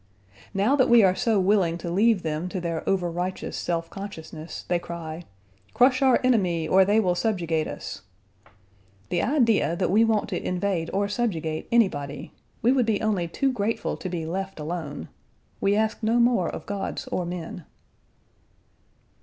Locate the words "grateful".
13.51-13.95